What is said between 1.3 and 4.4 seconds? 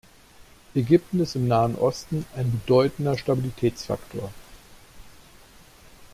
im Nahen Osten ein bedeutender Stabilitätsfaktor.